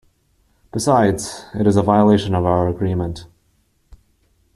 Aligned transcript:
Besides, 0.73 1.45
it 1.53 1.67
is 1.67 1.75
a 1.75 1.83
violation 1.83 2.33
of 2.33 2.43
our 2.43 2.67
agreement. 2.67 3.27